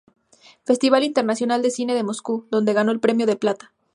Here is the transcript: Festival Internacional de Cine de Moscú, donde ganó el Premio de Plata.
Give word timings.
Festival 0.65 1.03
Internacional 1.03 1.61
de 1.61 1.69
Cine 1.69 1.93
de 1.93 2.01
Moscú, 2.01 2.47
donde 2.49 2.73
ganó 2.73 2.91
el 2.91 2.99
Premio 2.99 3.27
de 3.27 3.35
Plata. 3.35 3.71